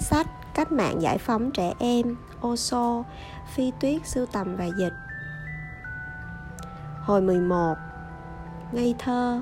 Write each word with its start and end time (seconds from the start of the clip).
Sách 0.00 0.26
Cách 0.54 0.72
mạng 0.72 1.02
giải 1.02 1.18
phóng 1.18 1.50
trẻ 1.50 1.74
em, 1.78 2.16
Oso, 2.46 3.04
Phi 3.54 3.72
Tuyết, 3.80 4.06
sưu 4.06 4.26
tầm 4.26 4.56
và 4.56 4.64
dịch. 4.78 4.92
Hồi 7.00 7.20
11 7.20 7.74
Ngây 8.72 8.94
thơ. 8.98 9.40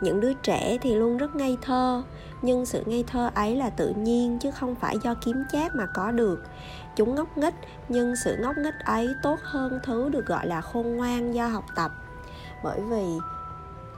Những 0.00 0.20
đứa 0.20 0.32
trẻ 0.32 0.78
thì 0.80 0.94
luôn 0.94 1.16
rất 1.16 1.36
ngây 1.36 1.56
thơ, 1.62 2.02
Nhưng 2.42 2.66
sự 2.66 2.82
ngây 2.86 3.04
thơ 3.06 3.30
ấy 3.34 3.56
là 3.56 3.70
tự 3.70 3.94
nhiên 3.96 4.38
chứ 4.38 4.50
không 4.50 4.74
phải 4.74 4.96
do 5.04 5.14
kiếm 5.14 5.44
chác 5.52 5.74
mà 5.74 5.86
có 5.94 6.10
được. 6.10 6.44
Chúng 6.96 7.14
ngốc 7.14 7.38
nghếch, 7.38 7.54
nhưng 7.88 8.16
sự 8.16 8.36
ngốc 8.40 8.56
nghếch 8.58 8.78
ấy 8.84 9.14
tốt 9.22 9.38
hơn 9.42 9.80
thứ 9.82 10.08
được 10.08 10.26
gọi 10.26 10.46
là 10.46 10.60
khôn 10.60 10.96
ngoan 10.96 11.34
do 11.34 11.46
học 11.46 11.64
tập. 11.76 11.90
Bởi 12.64 12.80
vì 12.80 13.04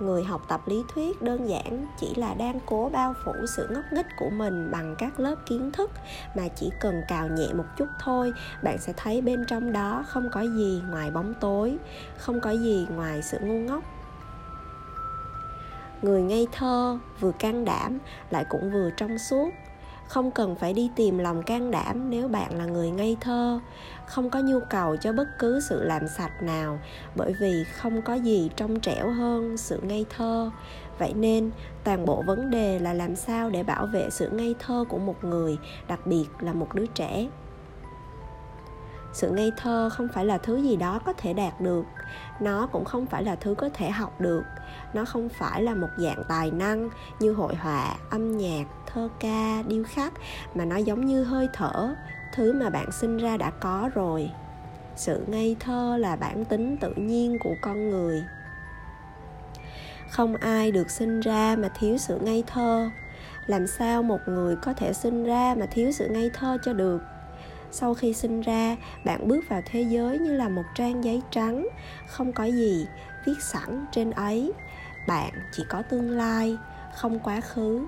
người 0.03 0.25
học 0.25 0.43
tập 0.49 0.61
lý 0.67 0.85
thuyết 0.95 1.23
đơn 1.23 1.49
giản 1.49 1.87
chỉ 2.01 2.15
là 2.15 2.35
đang 2.35 2.61
cố 2.67 2.91
bao 2.93 3.15
phủ 3.25 3.33
sự 3.57 3.69
ngốc 3.71 3.85
nghếch 3.93 4.07
của 4.19 4.31
mình 4.31 4.71
bằng 4.71 4.95
các 4.99 5.21
lớp 5.21 5.35
kiến 5.47 5.71
thức 5.73 5.91
mà 6.37 6.49
chỉ 6.49 6.71
cần 6.81 7.03
cào 7.09 7.29
nhẹ 7.29 7.53
một 7.53 7.65
chút 7.77 7.89
thôi, 8.01 8.33
bạn 8.63 8.79
sẽ 8.79 8.93
thấy 8.97 9.21
bên 9.21 9.45
trong 9.49 9.73
đó 9.73 10.05
không 10.09 10.29
có 10.33 10.41
gì 10.41 10.83
ngoài 10.91 11.11
bóng 11.11 11.35
tối, 11.41 11.77
không 12.19 12.41
có 12.41 12.51
gì 12.51 12.87
ngoài 12.91 13.23
sự 13.23 13.39
ngu 13.39 13.59
ngốc. 13.59 13.83
Người 16.03 16.23
ngây 16.23 16.47
thơ, 16.53 16.99
vừa 17.21 17.33
can 17.33 17.65
đảm 17.65 17.99
lại 18.31 18.45
cũng 18.49 18.71
vừa 18.71 18.91
trong 18.97 19.19
suốt 19.19 19.51
không 20.13 20.31
cần 20.31 20.55
phải 20.55 20.73
đi 20.73 20.91
tìm 20.97 21.19
lòng 21.19 21.43
can 21.43 21.71
đảm 21.71 22.11
nếu 22.11 22.29
bạn 22.29 22.59
là 22.59 22.65
người 22.65 22.91
ngây 22.91 23.17
thơ. 23.21 23.61
Không 24.07 24.31
có 24.31 24.41
nhu 24.41 24.61
cầu 24.71 24.97
cho 24.97 25.13
bất 25.13 25.29
cứ 25.39 25.61
sự 25.61 25.85
làm 25.85 26.09
sạch 26.09 26.43
nào, 26.43 26.79
bởi 27.17 27.33
vì 27.41 27.65
không 27.65 28.03
có 28.03 28.15
gì 28.15 28.51
trong 28.57 28.81
trẻo 28.81 29.11
hơn 29.11 29.57
sự 29.57 29.81
ngây 29.83 30.07
thơ. 30.17 30.51
Vậy 30.99 31.15
nên, 31.15 31.51
toàn 31.85 32.07
bộ 32.07 32.23
vấn 32.27 32.51
đề 32.51 32.79
là 32.79 32.93
làm 32.93 33.17
sao 33.17 33.51
để 33.51 33.63
bảo 33.63 33.87
vệ 33.87 34.11
sự 34.11 34.31
ngây 34.31 34.55
thơ 34.59 34.85
của 34.89 34.99
một 34.99 35.25
người, 35.25 35.59
đặc 35.89 36.07
biệt 36.07 36.27
là 36.41 36.53
một 36.53 36.75
đứa 36.75 36.87
trẻ. 36.87 37.29
Sự 39.13 39.31
ngây 39.31 39.53
thơ 39.57 39.91
không 39.93 40.09
phải 40.15 40.25
là 40.25 40.39
thứ 40.39 40.57
gì 40.57 40.77
đó 40.77 41.01
có 41.05 41.13
thể 41.13 41.33
đạt 41.33 41.61
được 41.61 41.85
nó 42.41 42.67
cũng 42.67 42.85
không 42.85 43.07
phải 43.07 43.25
là 43.25 43.37
thứ 43.37 43.55
có 43.55 43.69
thể 43.75 43.91
học 43.91 44.21
được. 44.21 44.43
Nó 44.95 45.05
không 45.05 45.29
phải 45.29 45.63
là 45.63 45.75
một 45.75 45.89
dạng 45.99 46.23
tài 46.29 46.51
năng 46.51 46.89
như 47.19 47.33
hội 47.33 47.55
họa, 47.55 47.95
âm 48.11 48.37
nhạc, 48.39 48.65
thơ 48.87 49.09
ca, 49.21 49.63
điêu 49.67 49.85
khắc, 49.85 50.13
mà 50.55 50.65
nó 50.65 50.77
giống 50.77 51.07
như 51.07 51.25
hơi 51.25 51.49
thở, 51.53 51.95
thứ 52.35 52.53
mà 52.53 52.71
bạn 52.71 52.93
sinh 52.93 53.17
ra 53.17 53.37
đã 53.37 53.51
có 53.51 53.91
rồi. 53.95 54.31
Sự 54.97 55.25
ngây 55.27 55.57
thơ 55.61 55.97
là 55.97 56.17
bản 56.17 56.45
tính 56.45 56.77
tự 56.81 56.93
nhiên 56.97 57.39
của 57.41 57.55
con 57.61 57.91
người. 57.91 58.25
Không 60.11 60.37
ai 60.37 60.73
được 60.73 60.91
sinh 60.91 61.21
ra 61.21 61.57
mà 61.59 61.69
thiếu 61.69 61.99
sự 61.99 62.19
ngây 62.23 62.45
thơ. 62.47 62.91
Làm 63.47 63.67
sao 63.67 64.03
một 64.03 64.21
người 64.27 64.57
có 64.57 64.73
thể 64.73 64.93
sinh 64.93 65.25
ra 65.25 65.55
mà 65.59 65.67
thiếu 65.67 65.93
sự 65.93 66.09
ngây 66.09 66.31
thơ 66.35 66.59
cho 66.65 66.73
được? 66.73 67.03
Sau 67.73 67.95
khi 67.95 68.13
sinh 68.13 68.41
ra, 68.41 68.77
bạn 69.05 69.29
bước 69.29 69.41
vào 69.49 69.63
thế 69.65 69.83
giới 69.83 70.19
như 70.19 70.33
là 70.33 70.49
một 70.49 70.63
trang 70.75 71.05
giấy 71.05 71.23
trắng, 71.31 71.69
không 72.09 72.33
có 72.33 72.45
gì 72.45 72.87
viết 73.27 73.43
sẵn 73.43 73.87
trên 73.93 74.11
ấy. 74.11 74.53
Bạn 75.09 75.33
chỉ 75.53 75.65
có 75.69 75.83
tương 75.83 76.11
lai, 76.11 76.57
không 76.95 77.19
quá 77.19 77.41
khứ. 77.41 77.87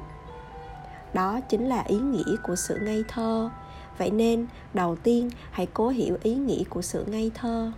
Đó 1.14 1.40
chính 1.40 1.68
là 1.68 1.82
ý 1.86 1.96
nghĩa 1.96 2.36
của 2.42 2.56
sự 2.56 2.78
ngây 2.82 3.04
thơ. 3.08 3.50
Vậy 3.98 4.10
nên, 4.10 4.46
đầu 4.74 4.96
tiên, 4.96 5.30
hãy 5.50 5.66
cố 5.74 5.88
hiểu 5.88 6.18
ý 6.22 6.34
nghĩa 6.34 6.64
của 6.64 6.82
sự 6.82 7.04
ngây 7.06 7.30
thơ. 7.34 7.72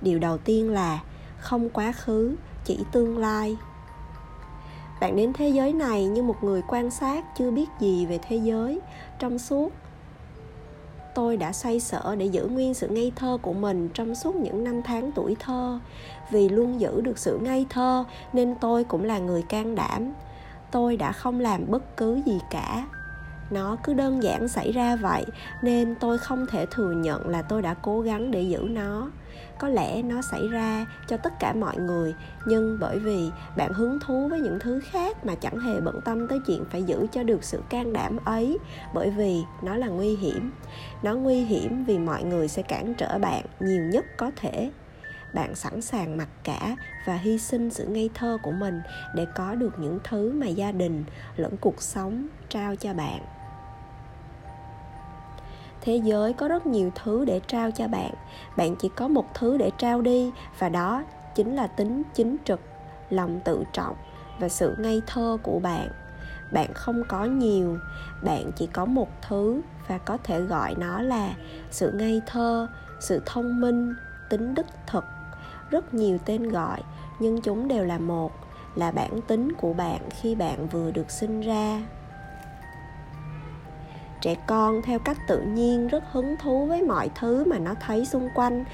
Điều 0.00 0.18
đầu 0.18 0.38
tiên 0.38 0.70
là, 0.70 1.02
không 1.38 1.70
quá 1.70 1.92
khứ, 1.92 2.36
chỉ 2.64 2.78
tương 2.92 3.18
lai. 3.18 3.56
Bạn 5.00 5.16
đến 5.16 5.32
thế 5.32 5.48
giới 5.48 5.72
này 5.72 6.04
như 6.04 6.22
một 6.22 6.44
người 6.44 6.62
quan 6.68 6.90
sát 6.90 7.24
chưa 7.38 7.50
biết 7.50 7.68
gì 7.80 8.06
về 8.06 8.18
thế 8.28 8.36
giới. 8.36 8.80
Trong 9.18 9.38
suốt 9.38 9.72
tôi 11.18 11.36
đã 11.36 11.52
xoay 11.52 11.80
sở 11.80 12.16
để 12.18 12.26
giữ 12.26 12.46
nguyên 12.46 12.74
sự 12.74 12.88
ngây 12.88 13.12
thơ 13.16 13.38
của 13.42 13.52
mình 13.52 13.88
trong 13.94 14.14
suốt 14.14 14.36
những 14.36 14.64
năm 14.64 14.82
tháng 14.82 15.12
tuổi 15.12 15.36
thơ. 15.40 15.78
Vì 16.30 16.48
luôn 16.48 16.80
giữ 16.80 17.00
được 17.00 17.18
sự 17.18 17.38
ngây 17.42 17.66
thơ, 17.70 18.04
nên 18.32 18.54
tôi 18.60 18.84
cũng 18.84 19.04
là 19.04 19.18
người 19.18 19.42
can 19.42 19.74
đảm. 19.74 20.12
Tôi 20.70 20.96
đã 20.96 21.12
không 21.12 21.40
làm 21.40 21.70
bất 21.70 21.96
cứ 21.96 22.20
gì 22.26 22.38
cả 22.50 22.86
nó 23.50 23.76
cứ 23.82 23.94
đơn 23.94 24.22
giản 24.22 24.48
xảy 24.48 24.72
ra 24.72 24.96
vậy, 24.96 25.24
nên 25.62 25.94
tôi 26.00 26.18
không 26.18 26.46
thể 26.46 26.66
thừa 26.66 26.92
nhận 26.92 27.28
là 27.28 27.42
tôi 27.42 27.62
đã 27.62 27.74
cố 27.74 28.00
gắng 28.00 28.30
để 28.30 28.42
giữ 28.42 28.66
nó. 28.70 29.10
Có 29.58 29.68
lẽ 29.68 30.02
nó 30.02 30.22
xảy 30.22 30.48
ra 30.48 30.86
cho 31.06 31.16
tất 31.16 31.32
cả 31.40 31.52
mọi 31.52 31.76
người, 31.76 32.14
nhưng 32.46 32.78
bởi 32.80 32.98
vì 32.98 33.30
bạn 33.56 33.72
hứng 33.72 33.98
thú 34.00 34.28
với 34.28 34.40
những 34.40 34.58
thứ 34.60 34.80
khác 34.90 35.26
mà 35.26 35.34
chẳng 35.34 35.60
hề 35.60 35.80
bận 35.80 36.00
tâm 36.04 36.28
tới 36.28 36.38
chuyện 36.46 36.64
phải 36.70 36.82
giữ 36.82 37.06
cho 37.12 37.22
được 37.22 37.44
sự 37.44 37.62
can 37.68 37.92
đảm 37.92 38.16
ấy, 38.24 38.58
bởi 38.94 39.10
vì 39.10 39.42
nó 39.62 39.76
là 39.76 39.86
nguy 39.88 40.16
hiểm. 40.16 40.50
Nó 41.02 41.14
nguy 41.14 41.44
hiểm 41.44 41.84
vì 41.84 41.98
mọi 41.98 42.24
người 42.24 42.48
sẽ 42.48 42.62
cản 42.62 42.94
trở 42.94 43.18
bạn 43.18 43.44
nhiều 43.60 43.82
nhất 43.82 44.04
có 44.16 44.30
thể. 44.36 44.70
Bạn 45.34 45.54
sẵn 45.54 45.80
sàng 45.80 46.16
mặc 46.16 46.28
cả 46.44 46.76
và 47.06 47.14
hy 47.14 47.38
sinh 47.38 47.70
sự 47.70 47.86
ngây 47.86 48.10
thơ 48.14 48.38
của 48.42 48.52
mình 48.52 48.80
để 49.14 49.26
có 49.34 49.54
được 49.54 49.78
những 49.78 49.98
thứ 50.04 50.32
mà 50.32 50.46
gia 50.46 50.72
đình 50.72 51.04
lẫn 51.36 51.56
cuộc 51.56 51.82
sống 51.82 52.26
trao 52.48 52.76
cho 52.76 52.94
bạn 52.94 53.37
thế 55.88 55.96
giới 55.96 56.32
có 56.32 56.48
rất 56.48 56.66
nhiều 56.66 56.90
thứ 56.94 57.24
để 57.24 57.40
trao 57.46 57.70
cho 57.70 57.88
bạn. 57.88 58.14
Bạn 58.56 58.76
chỉ 58.76 58.88
có 58.88 59.08
một 59.08 59.34
thứ 59.34 59.56
để 59.56 59.70
trao 59.78 60.00
đi, 60.00 60.30
và 60.58 60.68
đó 60.68 61.02
chính 61.34 61.56
là 61.56 61.66
tính 61.66 62.02
chính 62.14 62.36
trực, 62.44 62.60
lòng 63.10 63.40
tự 63.44 63.64
trọng 63.72 63.96
và 64.38 64.48
sự 64.48 64.74
ngây 64.78 65.02
thơ 65.06 65.38
của 65.42 65.58
bạn. 65.58 65.88
Bạn 66.52 66.74
không 66.74 67.02
có 67.08 67.24
nhiều, 67.24 67.78
bạn 68.22 68.50
chỉ 68.56 68.66
có 68.66 68.84
một 68.84 69.08
thứ 69.28 69.60
và 69.88 69.98
có 69.98 70.18
thể 70.24 70.40
gọi 70.40 70.74
nó 70.78 71.02
là 71.02 71.34
sự 71.70 71.92
ngây 71.92 72.22
thơ, 72.26 72.66
sự 73.00 73.22
thông 73.26 73.60
minh, 73.60 73.94
tính 74.30 74.54
đức 74.54 74.66
thực. 74.86 75.04
Rất 75.70 75.94
nhiều 75.94 76.18
tên 76.24 76.48
gọi, 76.48 76.82
nhưng 77.18 77.40
chúng 77.40 77.68
đều 77.68 77.84
là 77.84 77.98
một, 77.98 78.32
là 78.74 78.90
bản 78.90 79.20
tính 79.20 79.52
của 79.52 79.72
bạn 79.72 80.00
khi 80.20 80.34
bạn 80.34 80.66
vừa 80.68 80.90
được 80.90 81.10
sinh 81.10 81.40
ra 81.40 81.82
trẻ 84.20 84.34
con 84.46 84.82
theo 84.82 84.98
cách 84.98 85.18
tự 85.28 85.40
nhiên, 85.40 85.88
rất 85.88 86.04
hứng 86.12 86.36
thú 86.36 86.66
với 86.66 86.82
mọi 86.82 87.10
thứ 87.14 87.44
mà 87.44 87.58
nó 87.58 87.74
thấy 87.86 88.06
xung 88.06 88.28
quanh. 88.34 88.64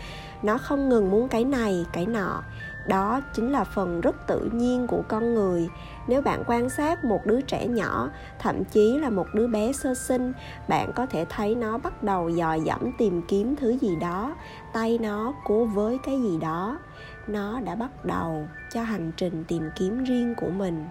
Nó 0.43 0.59
không 0.59 0.89
ngừng 0.89 1.11
muốn 1.11 1.29
cái 1.29 1.45
này, 1.45 1.87
cái 1.93 2.07
nọ. 2.07 2.43
Đó 2.87 3.21
chính 3.35 3.53
là 3.53 3.65
phần 3.65 4.01
rất 4.01 4.27
tự 4.27 4.51
nhiên 4.53 4.87
của 4.87 5.03
con 5.09 5.35
người. 5.35 5.69
Nếu 6.09 6.23
bạn 6.23 6.45
quan 6.47 6.71
sát 6.71 7.05
một 7.05 7.21
đứa 7.27 7.41
trẻ 7.41 7.67
nhỏ, 7.67 8.11
thậm 8.39 8.65
chí 8.65 8.99
là 8.99 9.11
một 9.11 9.27
đứa 9.35 9.47
bé 9.47 9.73
sơ 9.73 9.95
sinh, 9.95 10.33
bạn 10.69 10.93
có 10.95 11.07
thể 11.07 11.25
thấy 11.29 11.55
nó 11.55 11.79
bắt 11.79 12.03
đầu 12.03 12.29
dò 12.29 12.55
dẫm 12.55 12.93
tìm 12.99 13.23
kiếm 13.29 13.57
thứ 13.57 13.71
gì 13.71 13.97
đó, 13.97 14.35
tay 14.73 14.99
nó 14.99 15.35
cố 15.45 15.65
với 15.65 15.99
cái 16.07 16.23
gì 16.23 16.39
đó. 16.39 16.79
Nó 17.27 17.61
đã 17.61 17.75
bắt 17.75 18.05
đầu 18.05 18.47
cho 18.73 18.83
hành 18.83 19.13
trình 19.17 19.45
tìm 19.49 19.71
kiếm 19.77 20.05
riêng 20.05 20.35
của 20.35 20.51
mình 20.51 20.85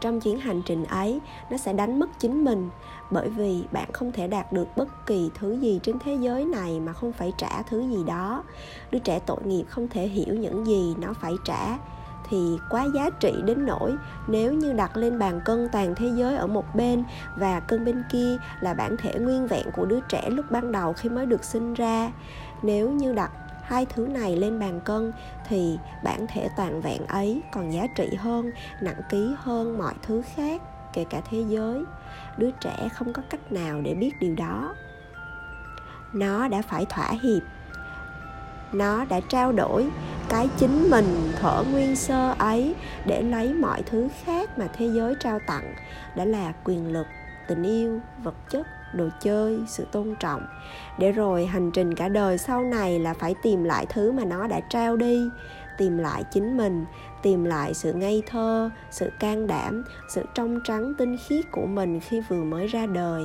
trong 0.00 0.20
chuyến 0.20 0.38
hành 0.38 0.62
trình 0.62 0.84
ấy, 0.84 1.20
nó 1.50 1.56
sẽ 1.56 1.72
đánh 1.72 1.98
mất 1.98 2.18
chính 2.18 2.44
mình. 2.44 2.70
Bởi 3.10 3.28
vì 3.28 3.64
bạn 3.72 3.92
không 3.92 4.12
thể 4.12 4.28
đạt 4.28 4.52
được 4.52 4.68
bất 4.76 5.06
kỳ 5.06 5.30
thứ 5.34 5.52
gì 5.52 5.80
trên 5.82 5.98
thế 5.98 6.14
giới 6.14 6.44
này 6.44 6.80
mà 6.80 6.92
không 6.92 7.12
phải 7.12 7.32
trả 7.38 7.62
thứ 7.62 7.80
gì 7.80 8.04
đó. 8.06 8.44
Đứa 8.90 8.98
trẻ 8.98 9.18
tội 9.18 9.38
nghiệp 9.44 9.64
không 9.68 9.88
thể 9.88 10.08
hiểu 10.08 10.34
những 10.34 10.66
gì 10.66 10.94
nó 10.98 11.12
phải 11.20 11.32
trả. 11.44 11.78
Thì 12.30 12.58
quá 12.70 12.86
giá 12.94 13.10
trị 13.20 13.32
đến 13.44 13.66
nỗi, 13.66 13.96
nếu 14.26 14.52
như 14.52 14.72
đặt 14.72 14.96
lên 14.96 15.18
bàn 15.18 15.40
cân 15.44 15.68
toàn 15.72 15.94
thế 15.94 16.10
giới 16.14 16.36
ở 16.36 16.46
một 16.46 16.74
bên 16.74 17.04
và 17.36 17.60
cân 17.60 17.84
bên 17.84 18.02
kia 18.12 18.36
là 18.60 18.74
bản 18.74 18.96
thể 18.96 19.14
nguyên 19.18 19.46
vẹn 19.46 19.66
của 19.76 19.84
đứa 19.84 20.00
trẻ 20.00 20.30
lúc 20.30 20.46
ban 20.50 20.72
đầu 20.72 20.92
khi 20.92 21.08
mới 21.08 21.26
được 21.26 21.44
sinh 21.44 21.74
ra. 21.74 22.12
Nếu 22.62 22.90
như 22.90 23.12
đặt 23.12 23.30
hai 23.68 23.86
thứ 23.86 24.06
này 24.06 24.36
lên 24.36 24.58
bàn 24.58 24.80
cân 24.80 25.12
thì 25.48 25.78
bản 26.04 26.26
thể 26.26 26.48
toàn 26.56 26.80
vẹn 26.80 27.06
ấy 27.06 27.42
còn 27.52 27.72
giá 27.72 27.86
trị 27.96 28.08
hơn, 28.18 28.50
nặng 28.80 29.00
ký 29.10 29.34
hơn 29.38 29.78
mọi 29.78 29.94
thứ 30.02 30.22
khác, 30.34 30.62
kể 30.92 31.04
cả 31.10 31.20
thế 31.30 31.44
giới. 31.48 31.84
Đứa 32.36 32.50
trẻ 32.50 32.88
không 32.92 33.12
có 33.12 33.22
cách 33.30 33.52
nào 33.52 33.80
để 33.80 33.94
biết 33.94 34.10
điều 34.20 34.34
đó. 34.34 34.74
Nó 36.12 36.48
đã 36.48 36.62
phải 36.62 36.86
thỏa 36.86 37.10
hiệp. 37.22 37.42
Nó 38.72 39.04
đã 39.04 39.20
trao 39.28 39.52
đổi 39.52 39.90
cái 40.28 40.48
chính 40.56 40.90
mình 40.90 41.32
thở 41.40 41.64
nguyên 41.70 41.96
sơ 41.96 42.34
ấy 42.38 42.74
để 43.06 43.22
lấy 43.22 43.54
mọi 43.54 43.82
thứ 43.82 44.08
khác 44.24 44.58
mà 44.58 44.68
thế 44.72 44.90
giới 44.94 45.14
trao 45.20 45.38
tặng, 45.46 45.74
đã 46.16 46.24
là 46.24 46.52
quyền 46.64 46.92
lực, 46.92 47.06
tình 47.48 47.62
yêu, 47.62 48.00
vật 48.22 48.34
chất 48.50 48.66
đồ 48.92 49.08
chơi, 49.20 49.62
sự 49.66 49.86
tôn 49.92 50.14
trọng. 50.20 50.42
Để 50.98 51.12
rồi 51.12 51.46
hành 51.46 51.70
trình 51.70 51.94
cả 51.94 52.08
đời 52.08 52.38
sau 52.38 52.62
này 52.62 52.98
là 52.98 53.14
phải 53.14 53.34
tìm 53.42 53.64
lại 53.64 53.86
thứ 53.88 54.12
mà 54.12 54.24
nó 54.24 54.46
đã 54.46 54.60
trao 54.60 54.96
đi, 54.96 55.30
tìm 55.78 55.98
lại 55.98 56.24
chính 56.30 56.56
mình, 56.56 56.84
tìm 57.22 57.44
lại 57.44 57.74
sự 57.74 57.92
ngây 57.92 58.22
thơ, 58.26 58.70
sự 58.90 59.10
can 59.20 59.46
đảm, 59.46 59.84
sự 60.08 60.24
trong 60.34 60.60
trắng 60.64 60.94
tinh 60.98 61.16
khiết 61.28 61.44
của 61.50 61.66
mình 61.66 62.00
khi 62.00 62.20
vừa 62.28 62.44
mới 62.44 62.66
ra 62.66 62.86
đời. 62.86 63.24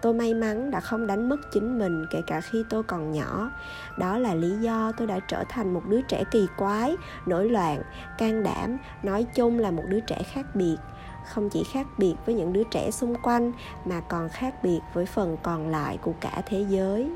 Tôi 0.00 0.14
may 0.14 0.34
mắn 0.34 0.70
đã 0.70 0.80
không 0.80 1.06
đánh 1.06 1.28
mất 1.28 1.36
chính 1.52 1.78
mình 1.78 2.06
kể 2.10 2.22
cả 2.26 2.40
khi 2.40 2.64
tôi 2.70 2.82
còn 2.82 3.12
nhỏ. 3.12 3.50
Đó 3.98 4.18
là 4.18 4.34
lý 4.34 4.50
do 4.60 4.92
tôi 4.96 5.06
đã 5.06 5.18
trở 5.28 5.44
thành 5.48 5.74
một 5.74 5.82
đứa 5.88 6.00
trẻ 6.00 6.24
kỳ 6.30 6.46
quái, 6.56 6.96
nổi 7.26 7.50
loạn, 7.50 7.82
can 8.18 8.42
đảm, 8.42 8.78
nói 9.02 9.26
chung 9.34 9.58
là 9.58 9.70
một 9.70 9.82
đứa 9.88 10.00
trẻ 10.00 10.22
khác 10.22 10.46
biệt 10.54 10.76
không 11.28 11.50
chỉ 11.50 11.64
khác 11.64 11.86
biệt 11.98 12.14
với 12.26 12.34
những 12.34 12.52
đứa 12.52 12.64
trẻ 12.70 12.90
xung 12.90 13.14
quanh, 13.22 13.52
mà 13.84 14.00
còn 14.00 14.28
khác 14.28 14.54
biệt 14.62 14.80
với 14.94 15.06
phần 15.06 15.36
còn 15.42 15.68
lại 15.68 15.98
của 16.02 16.12
cả 16.20 16.42
thế 16.46 16.64
giới. 16.68 17.10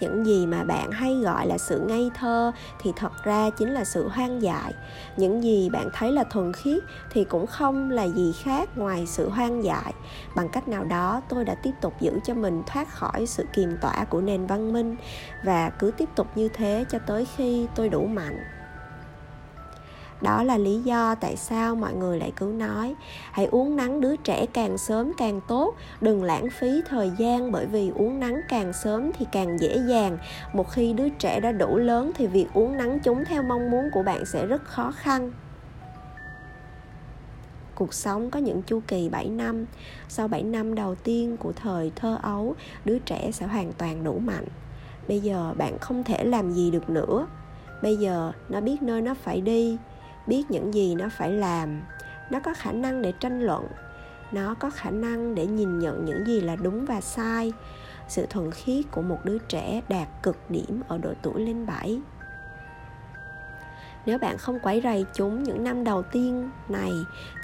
Những 0.00 0.26
gì 0.26 0.46
mà 0.46 0.64
bạn 0.64 0.90
hay 0.90 1.14
gọi 1.14 1.46
là 1.46 1.58
sự 1.58 1.80
ngây 1.80 2.10
thơ 2.14 2.52
thì 2.80 2.92
thật 2.96 3.12
ra 3.24 3.50
chính 3.58 3.72
là 3.72 3.84
sự 3.84 4.08
hoang 4.08 4.42
dại. 4.42 4.72
Những 5.16 5.42
gì 5.42 5.70
bạn 5.70 5.88
thấy 5.94 6.12
là 6.12 6.24
thuần 6.24 6.52
khiết 6.52 6.82
thì 7.12 7.24
cũng 7.24 7.46
không 7.46 7.90
là 7.90 8.08
gì 8.08 8.32
khác 8.42 8.78
ngoài 8.78 9.06
sự 9.06 9.28
hoang 9.28 9.64
dại. 9.64 9.94
Bằng 10.34 10.48
cách 10.48 10.68
nào 10.68 10.84
đó, 10.84 11.22
tôi 11.28 11.44
đã 11.44 11.54
tiếp 11.54 11.72
tục 11.80 11.94
giữ 12.00 12.18
cho 12.24 12.34
mình 12.34 12.62
thoát 12.66 12.88
khỏi 12.88 13.26
sự 13.26 13.44
kiềm 13.52 13.76
tỏa 13.80 14.04
của 14.04 14.20
nền 14.20 14.46
văn 14.46 14.72
minh, 14.72 14.96
và 15.44 15.70
cứ 15.70 15.90
tiếp 15.90 16.08
tục 16.14 16.26
như 16.34 16.48
thế 16.48 16.84
cho 16.90 16.98
tới 16.98 17.26
khi 17.36 17.66
tôi 17.74 17.88
đủ 17.88 18.06
mạnh 18.06 18.38
đó 20.22 20.42
là 20.42 20.58
lý 20.58 20.80
do 20.80 21.14
tại 21.14 21.36
sao 21.36 21.74
mọi 21.74 21.94
người 21.94 22.18
lại 22.18 22.32
cứ 22.36 22.46
nói 22.56 22.94
hãy 23.32 23.46
uống 23.46 23.76
nắng 23.76 24.00
đứa 24.00 24.16
trẻ 24.16 24.46
càng 24.52 24.78
sớm 24.78 25.12
càng 25.18 25.40
tốt 25.48 25.74
đừng 26.00 26.24
lãng 26.24 26.50
phí 26.50 26.82
thời 26.88 27.12
gian 27.18 27.52
bởi 27.52 27.66
vì 27.66 27.90
uống 27.94 28.20
nắng 28.20 28.40
càng 28.48 28.72
sớm 28.72 29.10
thì 29.18 29.26
càng 29.32 29.60
dễ 29.60 29.78
dàng 29.88 30.18
một 30.52 30.70
khi 30.70 30.92
đứa 30.92 31.08
trẻ 31.08 31.40
đã 31.40 31.52
đủ 31.52 31.76
lớn 31.76 32.12
thì 32.14 32.26
việc 32.26 32.46
uống 32.54 32.76
nắng 32.76 32.98
chúng 33.04 33.24
theo 33.24 33.42
mong 33.42 33.70
muốn 33.70 33.84
của 33.92 34.02
bạn 34.02 34.26
sẽ 34.26 34.46
rất 34.46 34.64
khó 34.64 34.92
khăn 34.96 35.30
cuộc 37.80 37.94
sống 37.94 38.30
có 38.30 38.38
những 38.38 38.62
chu 38.62 38.80
kỳ 38.86 39.08
7 39.08 39.28
năm. 39.28 39.66
Sau 40.08 40.28
7 40.28 40.42
năm 40.42 40.74
đầu 40.74 40.94
tiên 40.94 41.36
của 41.36 41.52
thời 41.52 41.92
thơ 41.96 42.18
ấu, 42.22 42.54
đứa 42.84 42.98
trẻ 42.98 43.30
sẽ 43.32 43.46
hoàn 43.46 43.72
toàn 43.72 44.04
đủ 44.04 44.18
mạnh. 44.18 44.44
Bây 45.08 45.20
giờ 45.20 45.54
bạn 45.58 45.78
không 45.78 46.04
thể 46.04 46.24
làm 46.24 46.52
gì 46.52 46.70
được 46.70 46.90
nữa. 46.90 47.26
Bây 47.82 47.96
giờ 47.96 48.32
nó 48.48 48.60
biết 48.60 48.82
nơi 48.82 49.02
nó 49.02 49.14
phải 49.14 49.40
đi, 49.40 49.76
biết 50.30 50.50
những 50.50 50.74
gì 50.74 50.94
nó 50.94 51.08
phải 51.08 51.32
làm. 51.32 51.82
Nó 52.30 52.40
có 52.40 52.54
khả 52.54 52.72
năng 52.72 53.02
để 53.02 53.12
tranh 53.20 53.40
luận. 53.40 53.66
Nó 54.32 54.54
có 54.54 54.70
khả 54.70 54.90
năng 54.90 55.34
để 55.34 55.46
nhìn 55.46 55.78
nhận 55.78 56.04
những 56.04 56.26
gì 56.26 56.40
là 56.40 56.56
đúng 56.56 56.84
và 56.84 57.00
sai. 57.00 57.52
Sự 58.08 58.26
thuần 58.30 58.50
khiết 58.50 58.84
của 58.90 59.02
một 59.02 59.18
đứa 59.24 59.38
trẻ 59.38 59.80
đạt 59.88 60.08
cực 60.22 60.36
điểm 60.50 60.82
ở 60.88 60.98
độ 60.98 61.12
tuổi 61.22 61.40
lên 61.40 61.66
7 61.66 62.00
nếu 64.10 64.18
bạn 64.18 64.38
không 64.38 64.58
quấy 64.62 64.80
rầy 64.84 65.06
chúng 65.14 65.42
những 65.42 65.64
năm 65.64 65.84
đầu 65.84 66.02
tiên 66.02 66.50
này, 66.68 66.92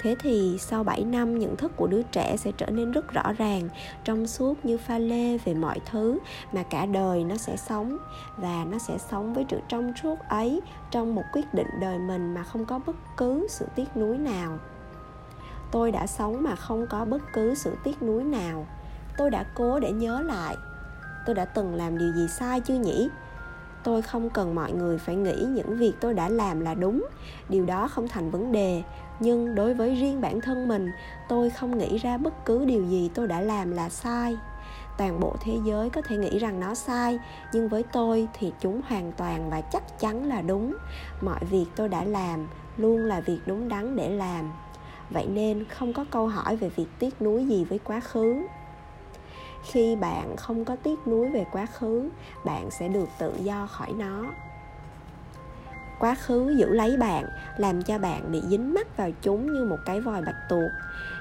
thế 0.01 0.15
thì 0.19 0.57
sau 0.59 0.83
7 0.83 1.03
năm, 1.03 1.39
nhận 1.39 1.55
thức 1.55 1.71
của 1.75 1.87
đứa 1.87 2.01
trẻ 2.01 2.37
sẽ 2.37 2.51
trở 2.57 2.65
nên 2.65 2.91
rất 2.91 3.13
rõ 3.13 3.33
ràng 3.37 3.69
trong 4.03 4.27
suốt 4.27 4.65
như 4.65 4.77
pha 4.77 4.97
lê 4.97 5.37
về 5.37 5.53
mọi 5.53 5.79
thứ 5.91 6.19
mà 6.51 6.63
cả 6.63 6.85
đời 6.85 7.23
nó 7.23 7.35
sẽ 7.35 7.57
sống. 7.57 7.97
Và 8.37 8.65
nó 8.69 8.77
sẽ 8.77 8.97
sống 8.97 9.33
với 9.33 9.45
sự 9.49 9.59
trong 9.67 9.93
suốt 10.03 10.19
ấy 10.29 10.61
trong 10.91 11.15
một 11.15 11.23
quyết 11.33 11.53
định 11.53 11.67
đời 11.81 11.99
mình 11.99 12.33
mà 12.33 12.43
không 12.43 12.65
có 12.65 12.79
bất 12.85 12.95
cứ 13.17 13.47
sự 13.49 13.65
tiếc 13.75 13.97
nuối 13.97 14.17
nào. 14.17 14.57
Tôi 15.71 15.91
đã 15.91 16.07
sống 16.07 16.43
mà 16.43 16.55
không 16.55 16.87
có 16.89 17.05
bất 17.05 17.21
cứ 17.33 17.55
sự 17.55 17.75
tiếc 17.83 18.03
nuối 18.03 18.23
nào. 18.23 18.67
Tôi 19.17 19.29
đã 19.29 19.45
cố 19.55 19.79
để 19.79 19.91
nhớ 19.91 20.21
lại. 20.21 20.55
Tôi 21.25 21.35
đã 21.35 21.45
từng 21.45 21.75
làm 21.75 21.97
điều 21.97 22.11
gì 22.13 22.27
sai 22.27 22.61
chưa 22.61 22.79
nhỉ? 22.79 23.09
Tôi 23.83 24.01
không 24.01 24.29
cần 24.29 24.55
mọi 24.55 24.71
người 24.71 24.97
phải 24.97 25.15
nghĩ 25.15 25.45
những 25.49 25.77
việc 25.77 25.93
tôi 26.01 26.13
đã 26.13 26.29
làm 26.29 26.59
là 26.59 26.73
đúng. 26.73 27.07
Điều 27.49 27.65
đó 27.65 27.87
không 27.87 28.07
thành 28.07 28.31
vấn 28.31 28.51
đề. 28.51 28.83
Nhưng 29.19 29.55
đối 29.55 29.73
với 29.73 29.95
riêng 29.95 30.21
bản 30.21 30.41
thân 30.41 30.67
mình, 30.67 30.91
tôi 31.29 31.49
không 31.49 31.77
nghĩ 31.77 31.97
ra 31.97 32.17
bất 32.17 32.45
cứ 32.45 32.65
điều 32.65 32.83
gì 32.83 33.09
tôi 33.13 33.27
đã 33.27 33.41
làm 33.41 33.71
là 33.71 33.89
sai. 33.89 34.37
Toàn 34.97 35.19
bộ 35.19 35.35
thế 35.41 35.53
giới 35.65 35.89
có 35.89 36.01
thể 36.01 36.17
nghĩ 36.17 36.39
rằng 36.39 36.59
nó 36.59 36.75
sai, 36.75 37.19
nhưng 37.53 37.69
với 37.69 37.83
tôi 37.83 38.27
thì 38.33 38.53
chúng 38.59 38.81
hoàn 38.87 39.11
toàn 39.11 39.49
và 39.49 39.61
chắc 39.61 39.99
chắn 39.99 40.29
là 40.29 40.41
đúng. 40.41 40.75
Mọi 41.21 41.39
việc 41.49 41.65
tôi 41.75 41.89
đã 41.89 42.03
làm 42.03 42.47
luôn 42.77 43.05
là 43.05 43.19
việc 43.19 43.39
đúng 43.45 43.69
đắn 43.69 43.95
để 43.95 44.09
làm. 44.09 44.51
Vậy 45.09 45.27
nên 45.27 45.65
không 45.65 45.93
có 45.93 46.05
câu 46.11 46.27
hỏi 46.27 46.55
về 46.55 46.69
việc 46.69 46.87
tiếc 46.99 47.21
nuối 47.21 47.45
gì 47.45 47.63
với 47.63 47.79
quá 47.79 47.99
khứ 47.99 48.35
khi 49.63 49.95
bạn 49.95 50.37
không 50.37 50.65
có 50.65 50.75
tiếc 50.83 51.07
nuối 51.07 51.29
về 51.29 51.45
quá 51.51 51.65
khứ, 51.65 52.09
bạn 52.45 52.71
sẽ 52.71 52.87
được 52.87 53.09
tự 53.19 53.33
do 53.43 53.67
khỏi 53.67 53.93
nó. 53.97 54.23
Quá 55.99 56.15
khứ 56.15 56.55
giữ 56.57 56.73
lấy 56.73 56.97
bạn, 56.97 57.25
làm 57.57 57.81
cho 57.81 57.97
bạn 57.97 58.31
bị 58.31 58.41
dính 58.47 58.73
mắc 58.73 58.97
vào 58.97 59.09
chúng 59.21 59.53
như 59.53 59.65
một 59.65 59.79
cái 59.85 60.01
vòi 60.01 60.21
bạch 60.21 60.49
tuộc. 60.49 60.71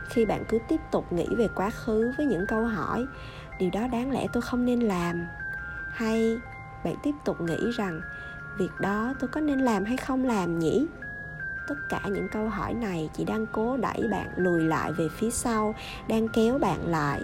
Khi 0.08 0.24
bạn 0.24 0.44
cứ 0.48 0.58
tiếp 0.68 0.80
tục 0.90 1.12
nghĩ 1.12 1.26
về 1.38 1.48
quá 1.54 1.70
khứ 1.70 2.12
với 2.16 2.26
những 2.26 2.46
câu 2.48 2.64
hỏi, 2.64 3.06
điều 3.58 3.70
đó 3.70 3.86
đáng 3.92 4.10
lẽ 4.10 4.26
tôi 4.32 4.42
không 4.42 4.64
nên 4.64 4.80
làm? 4.80 5.26
hay 5.96 6.40
bạn 6.84 6.94
tiếp 7.02 7.14
tục 7.24 7.40
nghĩ 7.40 7.70
rằng, 7.76 8.00
việc 8.58 8.70
đó 8.80 9.14
tôi 9.20 9.28
có 9.28 9.40
nên 9.40 9.58
làm 9.58 9.84
hay 9.84 9.96
không 9.96 10.24
làm 10.24 10.58
nhỉ? 10.58 10.86
Tất 11.68 11.74
cả 11.88 12.00
những 12.08 12.28
câu 12.28 12.48
hỏi 12.48 12.74
này 12.74 13.10
chỉ 13.16 13.24
đang 13.24 13.46
cố 13.46 13.76
đẩy 13.76 14.08
bạn 14.10 14.30
lùi 14.36 14.60
lại 14.60 14.92
về 14.92 15.08
phía 15.08 15.30
sau, 15.30 15.74
đang 16.08 16.28
kéo 16.28 16.58
bạn 16.58 16.88
lại 16.88 17.22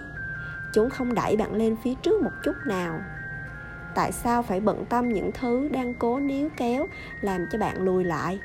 chúng 0.73 0.89
không 0.89 1.13
đẩy 1.13 1.35
bạn 1.35 1.55
lên 1.55 1.75
phía 1.83 1.93
trước 1.93 2.21
một 2.21 2.31
chút 2.43 2.55
nào. 2.65 3.01
Tại 3.95 4.11
sao 4.11 4.43
phải 4.43 4.59
bận 4.59 4.85
tâm 4.85 5.09
những 5.09 5.31
thứ 5.31 5.69
đang 5.69 5.93
cố 5.93 6.19
níu 6.19 6.49
kéo 6.57 6.87
làm 7.21 7.45
cho 7.51 7.57
bạn 7.57 7.81
lùi 7.81 8.03
lại? 8.03 8.39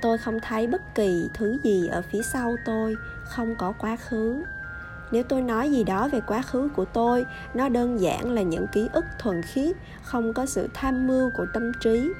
Tôi 0.00 0.18
không 0.18 0.40
thấy 0.40 0.66
bất 0.66 0.94
kỳ 0.94 1.28
thứ 1.34 1.58
gì 1.62 1.86
ở 1.86 2.02
phía 2.12 2.22
sau 2.22 2.54
tôi 2.64 2.96
không 3.24 3.56
có 3.58 3.72
quá 3.72 3.96
khứ. 3.96 4.42
Nếu 5.10 5.22
tôi 5.22 5.42
nói 5.42 5.70
gì 5.70 5.84
đó 5.84 6.08
về 6.12 6.20
quá 6.26 6.42
khứ 6.42 6.68
của 6.76 6.84
tôi, 6.84 7.24
nó 7.54 7.68
đơn 7.68 8.00
giản 8.00 8.30
là 8.30 8.42
những 8.42 8.66
ký 8.72 8.88
ức 8.92 9.04
thuần 9.18 9.42
khiết, 9.42 9.76
không 10.02 10.32
có 10.32 10.46
sự 10.46 10.68
tham 10.74 11.06
mưu 11.06 11.30
của 11.30 11.46
tâm 11.54 11.72
trí 11.80 12.12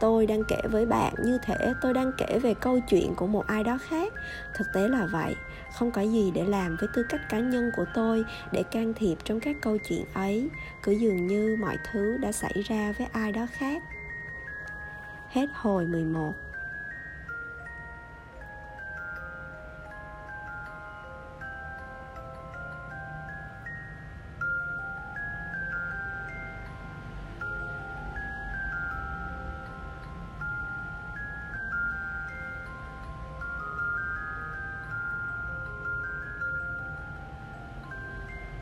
tôi 0.00 0.26
đang 0.26 0.44
kể 0.48 0.60
với 0.70 0.86
bạn 0.86 1.14
như 1.24 1.38
thể 1.42 1.72
tôi 1.80 1.94
đang 1.94 2.12
kể 2.18 2.38
về 2.38 2.54
câu 2.54 2.80
chuyện 2.80 3.14
của 3.14 3.26
một 3.26 3.46
ai 3.46 3.64
đó 3.64 3.78
khác. 3.88 4.12
Thực 4.54 4.66
tế 4.74 4.88
là 4.88 5.06
vậy, 5.06 5.36
không 5.72 5.90
có 5.90 6.02
gì 6.02 6.30
để 6.34 6.44
làm 6.44 6.76
với 6.80 6.88
tư 6.94 7.02
cách 7.08 7.20
cá 7.28 7.38
nhân 7.38 7.70
của 7.76 7.84
tôi 7.94 8.24
để 8.52 8.62
can 8.62 8.94
thiệp 8.94 9.16
trong 9.24 9.40
các 9.40 9.56
câu 9.62 9.78
chuyện 9.88 10.04
ấy, 10.14 10.48
cứ 10.82 10.92
dường 10.92 11.26
như 11.26 11.56
mọi 11.60 11.76
thứ 11.92 12.16
đã 12.16 12.32
xảy 12.32 12.62
ra 12.64 12.92
với 12.98 13.06
ai 13.12 13.32
đó 13.32 13.46
khác. 13.52 13.82
Hết 15.28 15.46
hồi 15.54 15.86
11 15.86 16.34